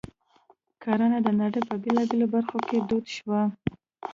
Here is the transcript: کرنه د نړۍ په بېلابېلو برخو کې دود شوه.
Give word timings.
کرنه 0.83 1.19
د 1.25 1.27
نړۍ 1.41 1.61
په 1.69 1.75
بېلابېلو 1.83 2.25
برخو 2.33 2.57
کې 2.67 2.77
دود 2.89 3.05
شوه. 3.15 3.41